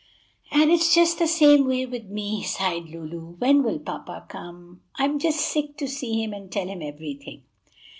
and 0.51 0.71
it's 0.71 0.95
just 0.95 1.19
the 1.19 1.27
same 1.27 1.67
way 1.67 1.85
with 1.85 2.05
me!" 2.05 2.41
sighed 2.41 2.89
Lulu. 2.89 3.35
"When 3.35 3.61
will 3.61 3.77
papa 3.77 4.25
come? 4.27 4.81
I'm 4.95 5.19
just 5.19 5.39
sick 5.41 5.77
to 5.77 5.87
see 5.87 6.23
him 6.23 6.33
and 6.33 6.51
tell 6.51 6.65
him 6.67 6.81
everything!" 6.81 7.43